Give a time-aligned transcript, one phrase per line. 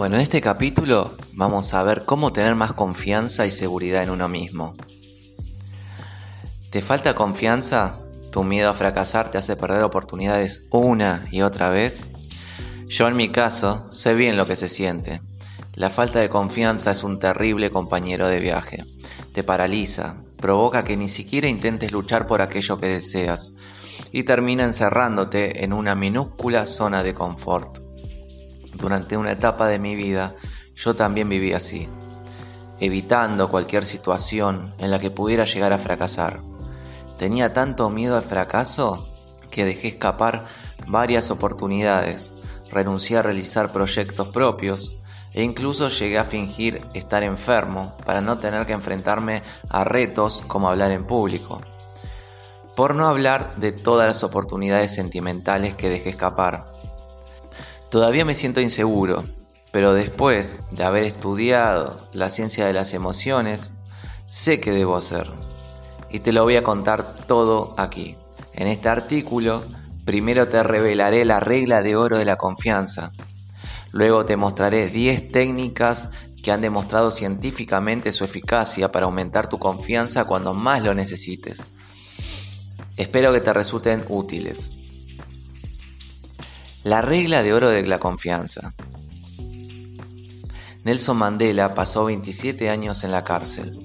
[0.00, 4.30] Bueno, en este capítulo vamos a ver cómo tener más confianza y seguridad en uno
[4.30, 4.74] mismo.
[6.70, 7.98] ¿Te falta confianza?
[8.32, 12.06] ¿Tu miedo a fracasar te hace perder oportunidades una y otra vez?
[12.86, 15.20] Yo en mi caso sé bien lo que se siente.
[15.74, 18.86] La falta de confianza es un terrible compañero de viaje.
[19.34, 23.52] Te paraliza, provoca que ni siquiera intentes luchar por aquello que deseas
[24.12, 27.89] y termina encerrándote en una minúscula zona de confort.
[28.74, 30.34] Durante una etapa de mi vida
[30.74, 31.88] yo también viví así,
[32.78, 36.40] evitando cualquier situación en la que pudiera llegar a fracasar.
[37.18, 39.06] Tenía tanto miedo al fracaso
[39.50, 40.46] que dejé escapar
[40.86, 42.32] varias oportunidades,
[42.72, 44.94] renuncié a realizar proyectos propios
[45.32, 50.68] e incluso llegué a fingir estar enfermo para no tener que enfrentarme a retos como
[50.68, 51.60] hablar en público.
[52.74, 56.66] Por no hablar de todas las oportunidades sentimentales que dejé escapar,
[57.90, 59.24] Todavía me siento inseguro,
[59.72, 63.72] pero después de haber estudiado la ciencia de las emociones,
[64.26, 65.28] sé qué debo hacer.
[66.08, 68.14] Y te lo voy a contar todo aquí.
[68.54, 69.64] En este artículo,
[70.04, 73.10] primero te revelaré la regla de oro de la confianza.
[73.90, 76.10] Luego te mostraré 10 técnicas
[76.44, 81.70] que han demostrado científicamente su eficacia para aumentar tu confianza cuando más lo necesites.
[82.96, 84.72] Espero que te resulten útiles.
[86.82, 88.74] La regla de oro de la confianza.
[90.82, 93.78] Nelson Mandela pasó 27 años en la cárcel.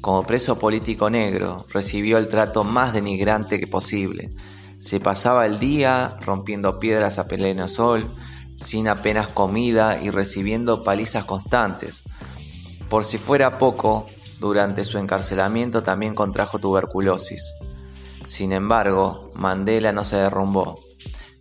[0.00, 4.32] Como preso político negro, recibió el trato más denigrante que posible.
[4.78, 8.06] Se pasaba el día rompiendo piedras a pleno sol,
[8.54, 12.04] sin apenas comida y recibiendo palizas constantes.
[12.88, 14.06] Por si fuera poco,
[14.38, 17.54] durante su encarcelamiento también contrajo tuberculosis.
[18.24, 20.78] Sin embargo, Mandela no se derrumbó.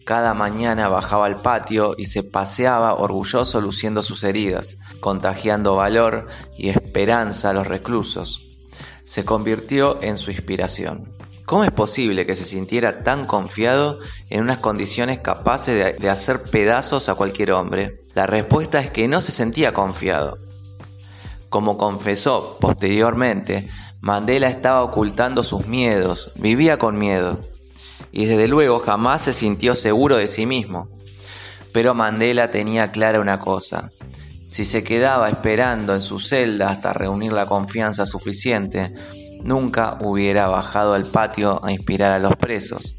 [0.04, 6.28] Cada mañana bajaba al patio y se paseaba orgulloso luciendo sus heridas, contagiando valor
[6.58, 8.48] y esperanza a los reclusos.
[9.04, 11.14] Se convirtió en su inspiración.
[11.46, 14.00] ¿Cómo es posible que se sintiera tan confiado
[14.30, 17.94] en unas condiciones capaces de, hacer pedazos a cualquier hombre?
[18.16, 20.38] La respuesta es que no se sentía confiado.
[21.50, 27.51] Como confesó posteriormente, Mandela estaba ocultando sus miedos, vivía con miedo
[28.12, 30.90] y desde luego jamás se sintió seguro de sí mismo.
[31.74, 33.92] Pero Mandela tenía clara una cosa.
[34.50, 38.94] Si se quedaba esperando en su celda hasta reunir la confianza suficiente,
[39.44, 42.98] nunca hubiera bajado al patio a inspirar a los presos.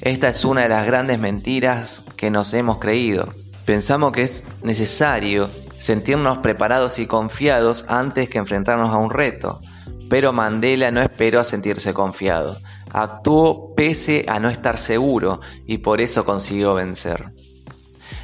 [0.00, 3.32] Esta es una de las grandes mentiras que nos hemos creído.
[3.64, 9.60] Pensamos que es necesario sentirnos preparados y confiados antes que enfrentarnos a un reto,
[10.08, 12.58] pero Mandela no esperó a sentirse confiado.
[12.92, 17.32] Actuó pese a no estar seguro y por eso consiguió vencer.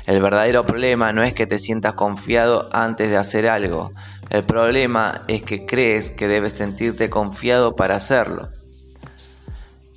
[0.07, 3.93] El verdadero problema no es que te sientas confiado antes de hacer algo.
[4.29, 8.51] El problema es que crees que debes sentirte confiado para hacerlo.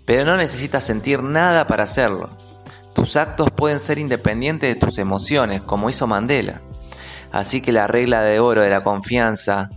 [0.06, 2.30] Pero no necesitas sentir nada para hacerlo.
[2.94, 6.62] Tus actos pueden ser independientes de tus emociones, como hizo Mandela.
[7.32, 9.70] Así que la regla de oro de la confianza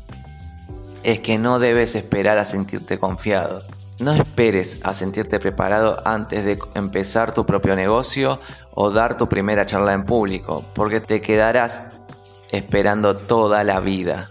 [1.03, 3.63] es que no debes esperar a sentirte confiado.
[4.01, 8.41] No esperes a sentirte preparado antes de empezar tu propio negocio
[8.73, 11.83] o dar tu primera charla en público, porque te quedarás
[12.51, 14.31] esperando toda la vida.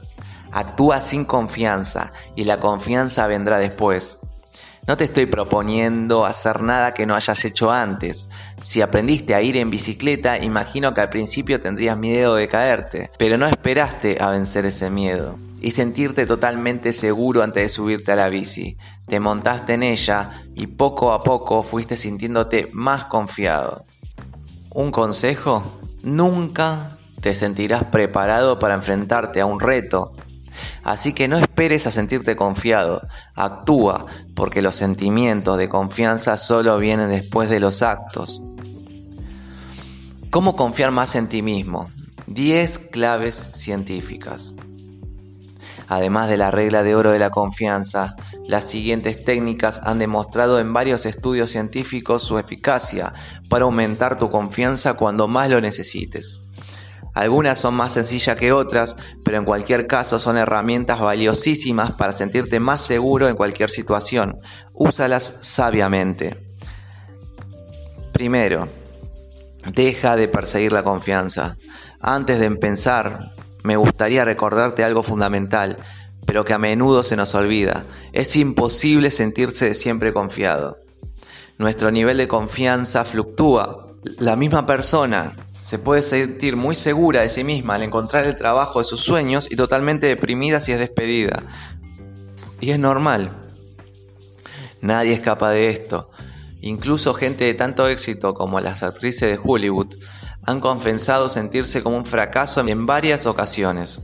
[0.52, 4.18] Actúa sin confianza y la confianza vendrá después.
[4.90, 8.26] No te estoy proponiendo hacer nada que no hayas hecho antes.
[8.60, 13.38] Si aprendiste a ir en bicicleta, imagino que al principio tendrías miedo de caerte, pero
[13.38, 18.30] no esperaste a vencer ese miedo y sentirte totalmente seguro antes de subirte a la
[18.30, 18.78] bici.
[19.08, 23.86] Te montaste en ella y poco a poco fuiste sintiéndote más confiado.
[24.72, 30.14] Un consejo, nunca te sentirás preparado para enfrentarte a un reto.
[30.84, 33.02] Así que no esperes a sentirte confiado,
[33.36, 34.06] actúa,
[34.36, 38.42] porque los sentimientos de confianza solo vienen después de los actos.
[40.30, 41.90] ¿Cómo confiar más en ti mismo?
[42.28, 44.54] 10 claves científicas.
[45.88, 48.16] Además de la regla de oro de la confianza,
[48.48, 53.14] las siguientes técnicas han demostrado en varios estudios científicos su eficacia
[53.50, 56.44] para aumentar tu confianza cuando más lo necesites.
[57.20, 58.96] Algunas son más sencillas que otras,
[59.26, 64.40] pero en cualquier caso son herramientas valiosísimas para sentirte más seguro en cualquier situación.
[64.72, 66.38] Úsalas sabiamente.
[68.14, 68.70] Primero,
[69.66, 71.58] deja de perseguir la confianza.
[72.00, 73.32] Antes de pensar
[73.64, 75.78] me gustaría recordarte algo fundamental,
[76.26, 77.84] pero que a menudo se nos olvida.
[78.14, 80.78] Es imposible sentirse siempre confiado.
[81.58, 83.88] Nuestro nivel de confianza fluctúa.
[84.20, 85.36] La misma persona
[85.70, 89.52] se puede sentir muy segura de sí misma al encontrar el trabajo de sus sueños
[89.52, 91.44] y totalmente deprimida si es despedida.
[92.60, 93.38] Y es normal.
[94.82, 96.10] Nadie escapa de esto.
[96.62, 99.94] Incluso gente de tanto éxito como las actrices de Hollywood
[100.44, 104.02] han confesado sentirse como un fracaso en varias ocasiones.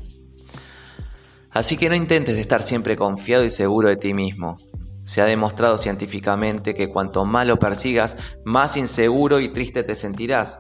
[1.50, 4.60] Así que no intentes estar siempre confiado y seguro de ti mismo.
[5.04, 10.60] Se ha demostrado científicamente que cuanto más lo persigas, más inseguro y triste te sentirás.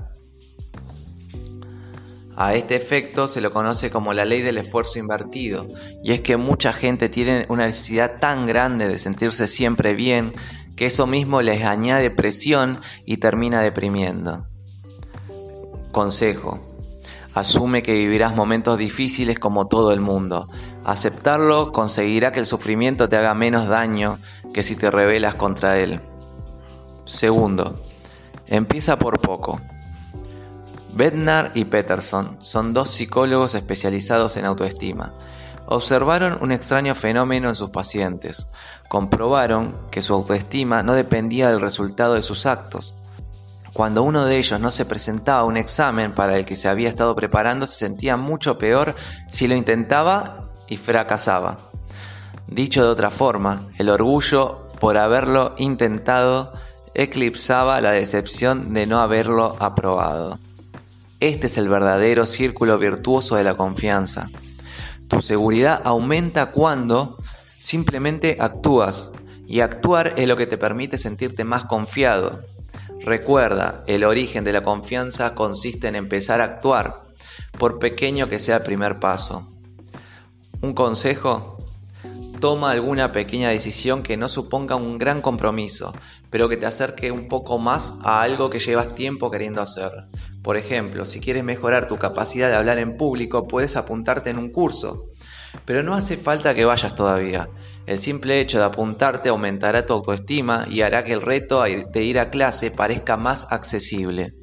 [2.37, 5.67] A este efecto se lo conoce como la ley del esfuerzo invertido,
[6.03, 10.33] y es que mucha gente tiene una necesidad tan grande de sentirse siempre bien
[10.75, 14.45] que eso mismo les añade presión y termina deprimiendo.
[15.91, 16.59] Consejo.
[17.33, 20.49] Asume que vivirás momentos difíciles como todo el mundo.
[20.83, 24.19] Aceptarlo conseguirá que el sufrimiento te haga menos daño
[24.53, 26.01] que si te rebelas contra él.
[27.05, 27.81] Segundo,
[28.47, 29.59] empieza por poco.
[30.95, 35.13] Bednar y Peterson son dos psicólogos especializados en autoestima.
[35.67, 38.47] Observaron un extraño fenómeno en sus pacientes.
[38.87, 42.95] Comprobaron que su autoestima no dependía del resultado de sus actos.
[43.73, 46.87] Cuando uno de ellos no se presentaba a un examen para el que se había
[46.87, 48.95] estado preparando, se sentía mucho peor
[49.27, 51.57] si lo intentaba y fracasaba.
[52.47, 56.53] Dicho de otra forma, el orgullo por haberlo intentado
[56.93, 60.39] eclipsaba la decepción de no haberlo aprobado.
[61.21, 64.29] Este es el verdadero círculo virtuoso de la confianza.
[65.07, 67.17] Tu seguridad aumenta cuando
[67.57, 69.11] simplemente actúas
[69.47, 72.43] y actuar es lo que te permite sentirte más confiado.
[72.99, 77.03] Recuerda, el origen de la confianza consiste en empezar a actuar,
[77.57, 79.47] por pequeño que sea el primer paso.
[80.61, 81.57] Un consejo,
[82.41, 85.93] toma alguna pequeña decisión que no suponga un gran compromiso,
[86.29, 90.07] pero que te acerque un poco más a algo que llevas tiempo queriendo hacer.
[90.45, 94.51] Por ejemplo, si quieres mejorar tu capacidad de hablar en público, puedes apuntarte en un
[94.51, 95.09] curso.
[95.65, 97.49] Pero no hace falta que vayas todavía.
[97.87, 102.19] El simple hecho de apuntarte aumentará tu autoestima y hará que el reto de ir
[102.19, 104.35] a clase parezca más accesible.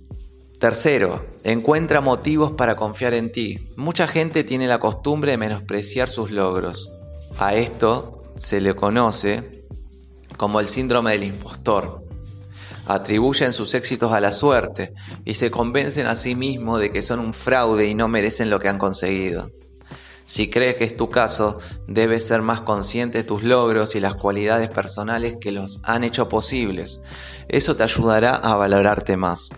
[0.58, 3.60] Tercero, encuentra motivos para confiar en ti.
[3.76, 6.90] Mucha gente tiene la costumbre de menospreciar sus logros.
[7.38, 9.66] A esto se le conoce
[10.36, 12.01] como el síndrome del impostor.
[12.86, 14.92] Atribuyen sus éxitos a la suerte
[15.24, 18.58] y se convencen a sí mismos de que son un fraude y no merecen lo
[18.58, 19.50] que han conseguido.
[20.26, 24.14] Si crees que es tu caso, debes ser más consciente de tus logros y las
[24.14, 27.00] cualidades personales que los han hecho posibles.
[27.48, 29.50] Eso te ayudará a valorarte más.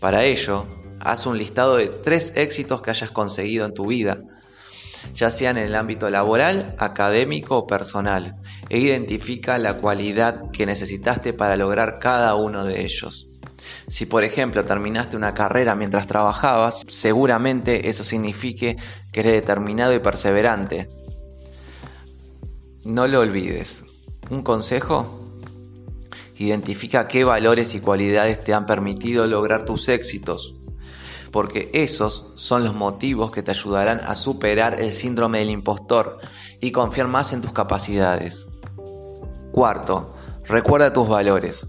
[0.00, 0.66] Para ello,
[1.00, 4.22] haz un listado de tres éxitos que hayas conseguido en tu vida
[5.14, 8.36] ya sea en el ámbito laboral, académico o personal,
[8.68, 13.28] e identifica la cualidad que necesitaste para lograr cada uno de ellos.
[13.88, 18.76] Si por ejemplo terminaste una carrera mientras trabajabas, seguramente eso signifique
[19.12, 20.88] que eres determinado y perseverante.
[22.84, 23.84] No lo olvides.
[24.30, 25.20] Un consejo
[26.36, 30.63] Identifica qué valores y cualidades te han permitido lograr tus éxitos
[31.34, 36.20] porque esos son los motivos que te ayudarán a superar el síndrome del impostor
[36.60, 38.46] y confiar más en tus capacidades.
[39.50, 40.14] Cuarto,
[40.44, 41.66] recuerda tus valores.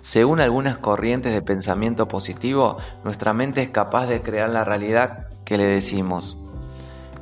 [0.00, 5.58] Según algunas corrientes de pensamiento positivo, nuestra mente es capaz de crear la realidad que
[5.58, 6.38] le decimos.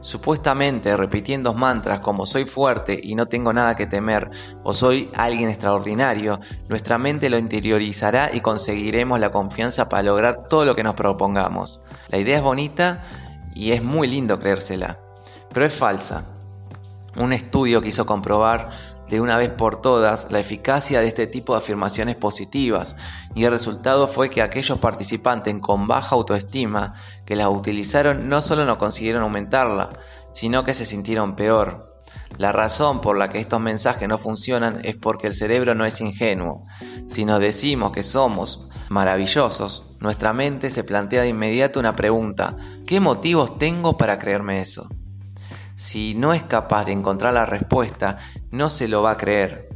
[0.02, 4.30] Supuestamente repitiendo mantras como soy fuerte y no tengo nada que temer
[4.64, 10.64] o soy alguien extraordinario, nuestra mente lo interiorizará y conseguiremos la confianza para lograr todo
[10.64, 11.80] lo que nos propongamos.
[12.08, 13.04] La idea es bonita
[13.54, 14.98] y es muy lindo creérsela,
[15.52, 16.24] pero es falsa.
[17.16, 18.70] Un estudio quiso comprobar
[19.12, 22.96] de una vez por todas la eficacia de este tipo de afirmaciones positivas
[23.34, 26.94] y el resultado fue que aquellos participantes con baja autoestima
[27.26, 29.90] que las utilizaron no solo no consiguieron aumentarla,
[30.32, 32.02] sino que se sintieron peor.
[32.38, 36.00] La razón por la que estos mensajes no funcionan es porque el cerebro no es
[36.00, 36.64] ingenuo.
[37.06, 42.98] Si nos decimos que somos maravillosos, nuestra mente se plantea de inmediato una pregunta, ¿qué
[42.98, 44.88] motivos tengo para creerme eso?
[45.76, 48.18] Si no es capaz de encontrar la respuesta,
[48.50, 49.68] no se lo va a creer.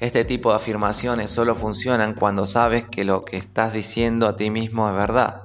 [0.00, 4.50] Este tipo de afirmaciones solo funcionan cuando sabes que lo que estás diciendo a ti
[4.50, 5.42] mismo es verdad.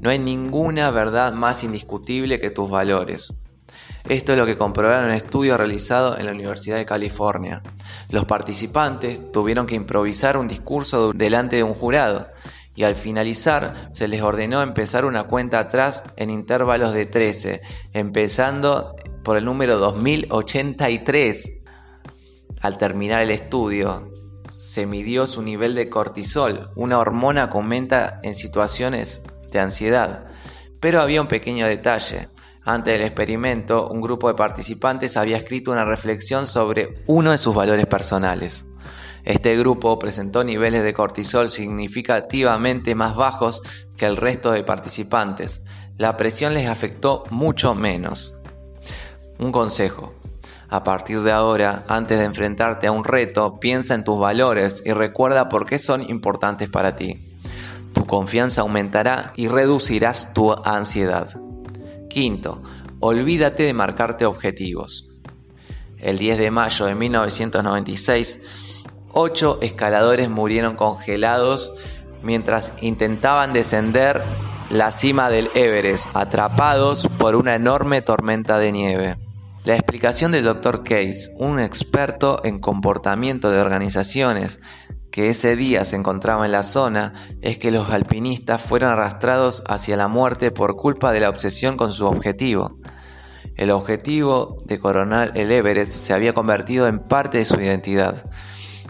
[0.00, 3.32] No hay ninguna verdad más indiscutible que tus valores.
[4.08, 7.62] Esto es lo que comprobaron en un estudio realizado en la Universidad de California.
[8.10, 12.28] Los participantes tuvieron que improvisar un discurso delante de un jurado
[12.76, 17.62] y al finalizar se les ordenó empezar una cuenta atrás en intervalos de 13,
[17.94, 21.52] empezando por el número 2083.
[22.60, 24.12] Al terminar el estudio,
[24.56, 30.26] se midió su nivel de cortisol, una hormona que aumenta en situaciones siente ansiedad.
[30.80, 32.28] Pero había un pequeño detalle.
[32.64, 37.54] Antes del experimento, un grupo de participantes había escrito una reflexión sobre uno de sus
[37.54, 38.66] valores personales.
[39.26, 43.60] Este grupo presentó niveles de cortisol significativamente más bajos
[43.96, 45.62] que el resto de participantes.
[45.98, 48.38] La presión les afectó mucho menos.
[49.40, 50.14] Un consejo.
[50.68, 54.92] A partir de ahora, antes de enfrentarte a un reto, piensa en tus valores y
[54.92, 57.18] recuerda por qué son importantes para ti.
[57.94, 61.30] Tu confianza aumentará y reducirás tu ansiedad.
[62.08, 62.62] Quinto,
[63.00, 65.08] olvídate de marcarte objetivos.
[65.98, 68.65] El 10 de mayo de 1996,
[69.12, 71.72] ocho escaladores murieron congelados
[72.22, 74.22] mientras intentaban descender
[74.70, 79.16] la cima del Everest, atrapados por una enorme tormenta de nieve.
[79.64, 80.82] La explicación del Dr.
[80.84, 84.60] Case, un experto en comportamiento de organizaciones
[85.10, 89.96] que ese día se encontraba en la zona, es que los alpinistas fueron arrastrados hacia
[89.96, 92.78] la muerte por culpa de la obsesión con su objetivo.
[93.54, 98.24] El objetivo de coronar el Everest se había convertido en parte de su identidad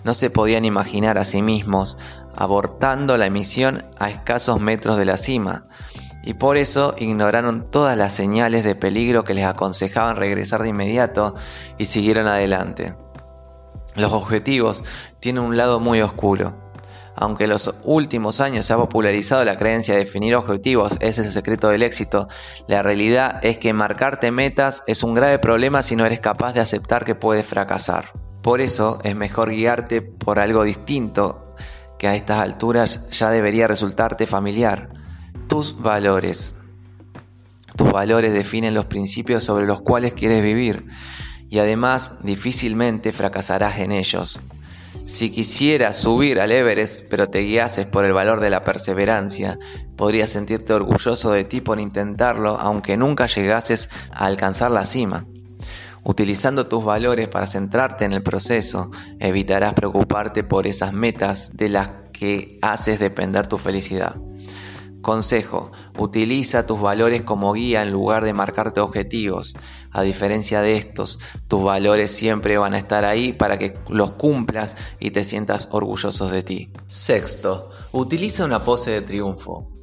[0.06, 1.98] no se podían imaginar a sí mismos
[2.36, 5.66] abortando la emisión a escasos metros de la cima,
[6.22, 11.34] y por eso ignoraron todas las señales de peligro que les aconsejaban regresar de inmediato
[11.76, 12.94] y siguieron adelante.
[13.96, 14.84] Los objetivos
[15.18, 16.54] tienen un lado muy oscuro.
[17.16, 21.30] Aunque en los últimos años se ha popularizado la creencia de definir objetivos es el
[21.30, 22.28] secreto del éxito,
[22.68, 26.60] la realidad es que marcarte metas es un grave problema si no eres capaz de
[26.60, 28.25] aceptar que puedes fracasar.
[28.46, 31.56] Por eso es mejor guiarte por algo distinto
[31.98, 34.90] que a estas alturas ya debería resultarte familiar.
[35.48, 36.54] Tus valores.
[37.76, 40.86] Tus valores definen los principios sobre los cuales quieres vivir
[41.50, 44.38] y además difícilmente fracasarás en ellos.
[45.06, 49.58] Si quisieras subir al Everest pero te guiases por el valor de la perseverancia,
[49.96, 55.26] podrías sentirte orgulloso de ti por intentarlo aunque nunca llegases a alcanzar la cima.
[56.08, 61.90] Utilizando tus valores para centrarte en el proceso, evitarás preocuparte por esas metas de las
[62.12, 64.14] que haces depender tu felicidad.
[65.02, 69.56] Consejo, utiliza tus valores como guía en lugar de marcarte objetivos.
[69.90, 74.76] A diferencia de estos, tus valores siempre van a estar ahí para que los cumplas
[75.00, 76.70] y te sientas orgullosos de ti.
[76.86, 79.75] Sexto, utiliza una pose de triunfo.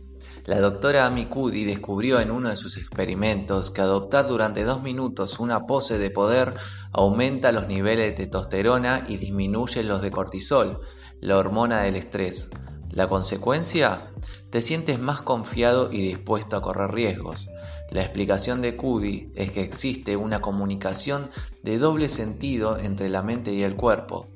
[0.45, 5.39] La doctora Amy Cuddy descubrió en uno de sus experimentos que adoptar durante dos minutos
[5.39, 6.55] una pose de poder
[6.91, 10.81] aumenta los niveles de testosterona y disminuye los de cortisol,
[11.21, 12.50] la hormona del estrés.
[12.91, 14.12] La consecuencia,
[14.50, 17.47] te sientes más confiado y dispuesto a correr riesgos.
[17.89, 21.29] La explicación de Cuddy es que existe una comunicación
[21.63, 24.27] de doble sentido entre la mente y el cuerpo.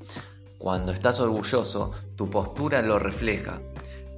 [0.57, 3.61] Cuando estás orgulloso, tu postura lo refleja.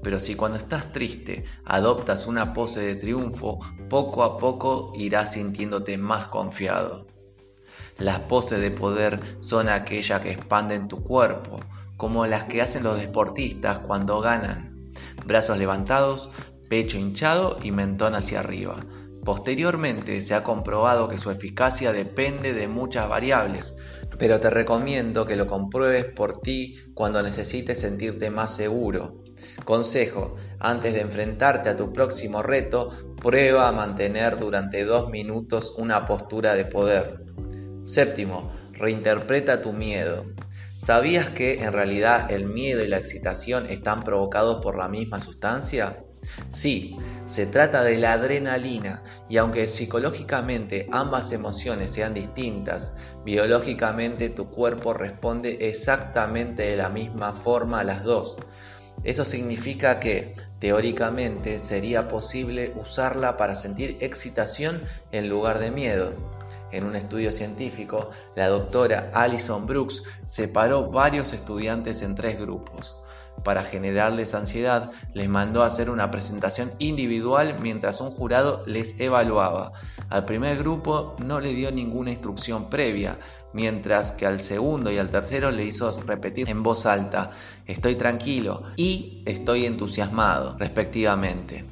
[0.01, 5.97] Pero si cuando estás triste adoptas una pose de triunfo, poco a poco irás sintiéndote
[5.97, 7.07] más confiado.
[7.97, 11.59] Las poses de poder son aquellas que expanden tu cuerpo,
[11.97, 14.93] como las que hacen los deportistas cuando ganan.
[15.25, 16.31] Brazos levantados,
[16.69, 18.77] pecho hinchado y mentón hacia arriba.
[19.25, 23.77] Posteriormente se ha comprobado que su eficacia depende de muchas variables,
[24.19, 29.23] pero te recomiendo que lo compruebes por ti cuando necesites sentirte más seguro.
[29.63, 32.89] Consejo, antes de enfrentarte a tu próximo reto,
[33.21, 37.23] prueba a mantener durante dos minutos una postura de poder.
[37.85, 40.25] Séptimo, reinterpreta tu miedo.
[40.77, 46.03] ¿Sabías que en realidad el miedo y la excitación están provocados por la misma sustancia?
[46.49, 52.93] Sí, se trata de la adrenalina y aunque psicológicamente ambas emociones sean distintas,
[53.23, 58.37] biológicamente tu cuerpo responde exactamente de la misma forma a las dos.
[59.03, 66.13] Eso significa que, teóricamente, sería posible usarla para sentir excitación en lugar de miedo.
[66.71, 72.97] En un estudio científico, la doctora Alison Brooks separó varios estudiantes en tres grupos.
[73.43, 79.71] Para generarles ansiedad, les mandó a hacer una presentación individual mientras un jurado les evaluaba.
[80.09, 83.17] Al primer grupo no le dio ninguna instrucción previa,
[83.53, 87.29] mientras que al segundo y al tercero le hizo repetir en voz alta,
[87.65, 91.65] estoy tranquilo y estoy entusiasmado, respectivamente.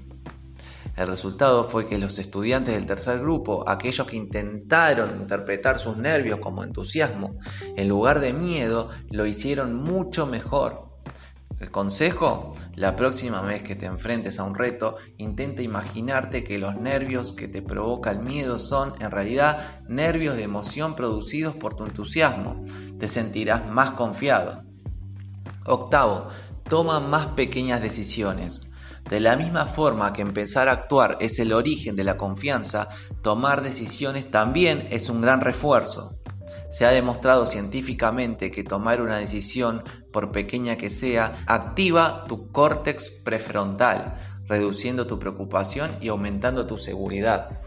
[0.97, 6.39] El resultado fue que los estudiantes del tercer grupo, aquellos que intentaron interpretar sus nervios
[6.39, 7.37] como entusiasmo,
[7.75, 10.86] en lugar de miedo, lo hicieron mucho mejor.
[11.59, 16.75] El consejo, la próxima vez que te enfrentes a un reto, intenta imaginarte que los
[16.75, 21.85] nervios que te provoca el miedo son en realidad nervios de emoción producidos por tu
[21.85, 22.63] entusiasmo.
[22.99, 24.63] Te sentirás más confiado.
[25.65, 26.27] Octavo,
[26.69, 28.67] toma más pequeñas decisiones.
[29.09, 32.89] De la misma forma que empezar a actuar es el origen de la confianza,
[33.23, 36.17] tomar decisiones también es un gran refuerzo.
[36.69, 43.09] Se ha demostrado científicamente que tomar una decisión, por pequeña que sea, activa tu córtex
[43.09, 47.61] prefrontal, reduciendo tu preocupación y aumentando tu seguridad.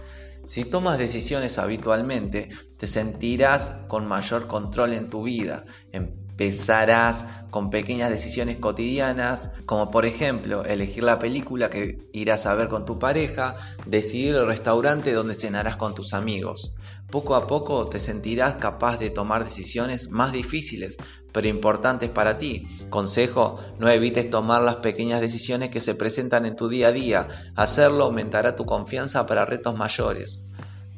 [0.44, 8.08] Si tomas decisiones habitualmente, te sentirás con mayor control en tu vida, empezarás con pequeñas
[8.08, 13.56] decisiones cotidianas, como por ejemplo elegir la película que irás a ver con tu pareja,
[13.84, 16.72] decidir el restaurante donde cenarás con tus amigos.
[17.10, 20.96] Poco a poco te sentirás capaz de tomar decisiones más difíciles,
[21.32, 22.64] pero importantes para ti.
[22.88, 27.28] Consejo, no evites tomar las pequeñas decisiones que se presentan en tu día a día.
[27.56, 30.44] Hacerlo aumentará tu confianza para retos mayores.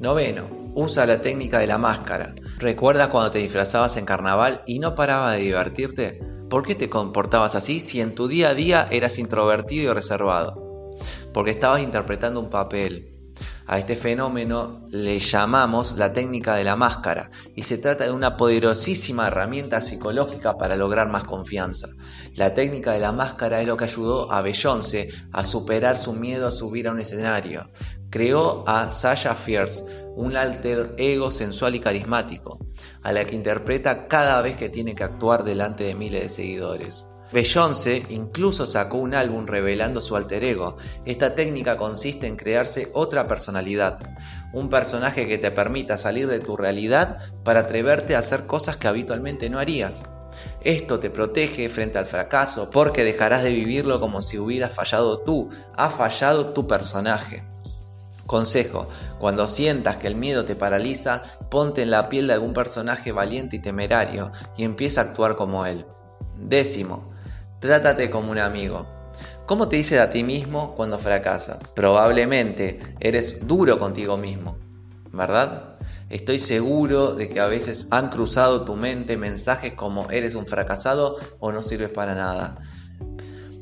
[0.01, 2.35] Noveno, usa la técnica de la máscara.
[2.59, 6.21] ¿Recuerdas cuando te disfrazabas en carnaval y no paraba de divertirte?
[6.51, 10.91] ¿Por qué te comportabas así si en tu día a día eras introvertido y reservado?
[11.33, 13.12] Porque estabas interpretando un papel,
[13.67, 18.37] a este fenómeno le llamamos la técnica de la máscara y se trata de una
[18.37, 21.89] poderosísima herramienta psicológica para lograr más confianza.
[22.35, 26.47] La técnica de la máscara es lo que ayudó a Beyoncé a superar su miedo
[26.47, 27.71] a subir a un escenario.
[28.11, 29.85] Creó a Sasha Fierce,
[30.17, 32.59] un alter ego sensual y carismático,
[33.03, 37.09] a la que interpreta cada vez que tiene que actuar delante de miles de seguidores.
[37.33, 40.77] Beyoncé incluso sacó un álbum revelando su alter ego.
[41.07, 43.99] Esta técnica consiste en crearse otra personalidad,
[44.53, 48.87] un personaje que te permita salir de tu realidad para atreverte a hacer cosas que
[48.87, 50.03] habitualmente no harías.
[50.63, 55.49] Esto te protege frente al fracaso porque dejarás de vivirlo como si hubieras fallado tú,
[55.77, 57.45] ha fallado tu personaje.
[58.27, 63.13] Consejo, cuando sientas que el miedo te paraliza, ponte en la piel de algún personaje
[63.13, 65.85] valiente y temerario y empieza a actuar como él.
[66.37, 67.12] Décimo,
[67.63, 68.89] Trátate como un amigo.
[69.47, 71.71] ¿Cómo te dices a ti mismo cuando fracasas?
[71.71, 74.59] Probablemente eres duro contigo mismo,
[75.13, 75.77] ¿verdad?
[76.11, 81.15] Estoy seguro de que a veces han cruzado tu mente mensajes como eres un fracasado
[81.39, 82.59] o no sirves para nada.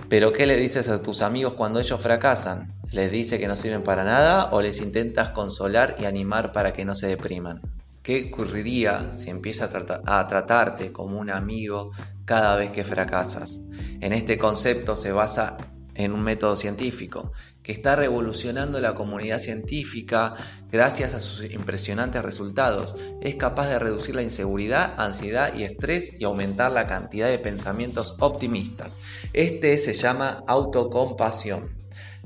[0.09, 2.73] Pero ¿qué le dices a tus amigos cuando ellos fracasan?
[2.93, 6.87] ¿Les dices que no sirven para nada o les intentas consolar y animar para que
[6.87, 7.61] no se depriman?
[8.03, 11.91] ¿Qué ocurriría si empiezas a, tratarte como un amigo
[12.31, 13.59] cada vez que fracasas?
[14.01, 15.57] En este concepto se basa
[15.97, 20.35] en un método científico que está revolucionando la comunidad científica
[20.71, 22.95] gracias a sus impresionantes resultados.
[23.21, 28.15] Es capaz de reducir la inseguridad, ansiedad y estrés y aumentar la cantidad de pensamientos
[28.21, 29.01] optimistas.
[29.33, 31.80] Este se llama autocompasión.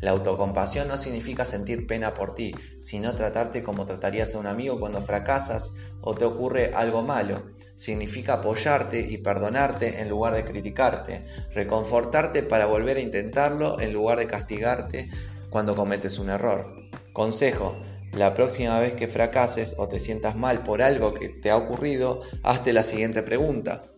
[0.05, 4.79] La autocompasión no significa sentir pena por ti, sino tratarte como tratarías a un amigo
[4.79, 7.45] cuando fracasas o te ocurre algo malo.
[7.75, 14.19] Significa apoyarte y perdonarte en lugar de criticarte, reconfortarte para volver a intentarlo en lugar
[14.19, 15.09] de castigarte
[15.49, 16.91] cuando cometes un error.
[17.15, 17.75] Consejo,
[18.13, 22.21] la próxima vez que fracases o te sientas mal por algo que te ha ocurrido,
[22.43, 23.94] hazte la siguiente pregunta.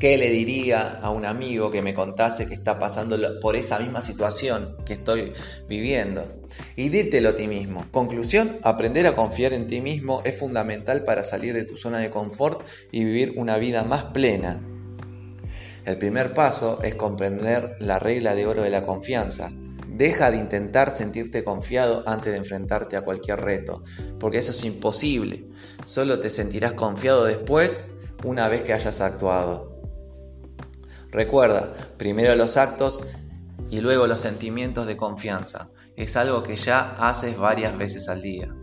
[0.00, 4.00] ¿Qué le diría a un amigo que me contase que está pasando por esa misma
[4.00, 5.34] situación que estoy
[5.68, 6.40] viviendo?
[6.74, 7.84] Y dítelo a ti mismo.
[7.90, 12.08] Conclusión, aprender a confiar en ti mismo es fundamental para salir de tu zona de
[12.08, 14.62] confort y vivir una vida más plena.
[15.84, 19.52] El primer paso es comprender la regla de oro de la confianza.
[19.86, 23.82] Deja de intentar sentirte confiado antes de enfrentarte a cualquier reto,
[24.18, 25.44] porque eso es imposible.
[25.84, 27.84] Solo te sentirás confiado después
[28.24, 29.69] una vez que hayas actuado.
[31.10, 33.02] Recuerda, primero los actos
[33.68, 35.70] y luego los sentimientos de confianza.
[35.96, 38.54] Es algo que ya haces varias veces al día.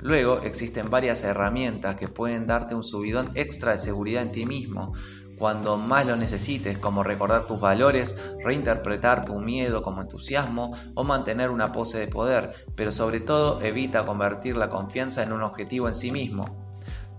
[0.00, 4.92] Luego existen varias herramientas que pueden darte un subidón extra de seguridad en ti mismo
[5.36, 11.50] cuando más lo necesites, como recordar tus valores, reinterpretar tu miedo como entusiasmo o mantener
[11.50, 15.94] una pose de poder, pero sobre todo evita convertir la confianza en un objetivo en
[15.94, 16.63] sí mismo.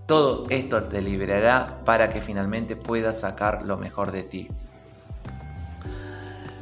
[0.06, 4.48] Todo esto te liberará para que finalmente puedas sacar lo mejor de ti.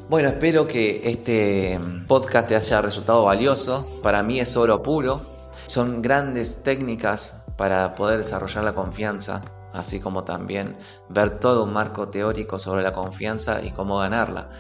[0.09, 3.87] Bueno, espero que este podcast te haya resultado valioso.
[4.02, 5.20] Para mí es oro puro.
[5.66, 10.76] Son grandes técnicas para poder desarrollar la confianza, así como también
[11.09, 14.50] ver todo un marco teórico sobre la confianza y cómo ganarla.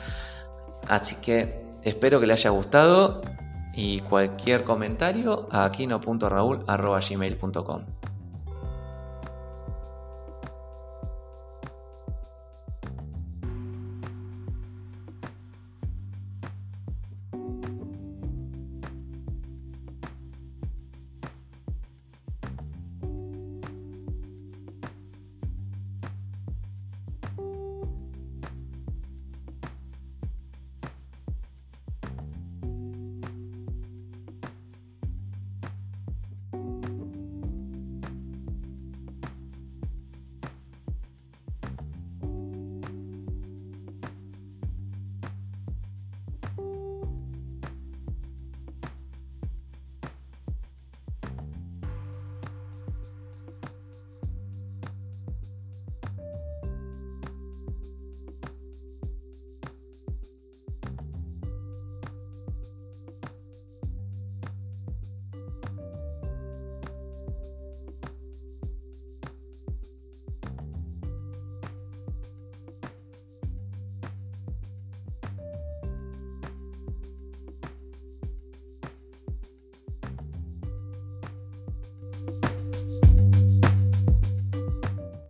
[0.88, 3.22] Así que espero que le haya gustado
[3.74, 7.84] y cualquier comentario a aquino.raúl.gmail.com.